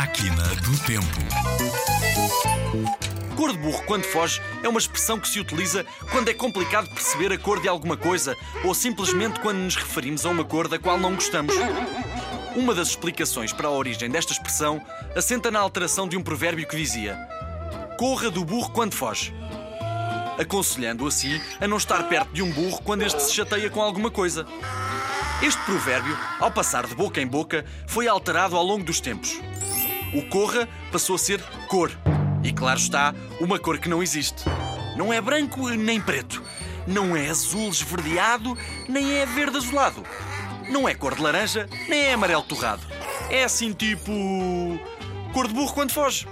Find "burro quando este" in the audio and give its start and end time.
22.50-23.22